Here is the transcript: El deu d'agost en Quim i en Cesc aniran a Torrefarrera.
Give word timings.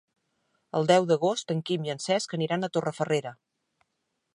El 0.79 0.89
deu 0.91 1.05
d'agost 1.11 1.53
en 1.57 1.61
Quim 1.69 1.87
i 1.91 1.95
en 1.97 2.03
Cesc 2.09 2.37
aniran 2.39 2.69
a 2.71 2.75
Torrefarrera. 2.79 3.37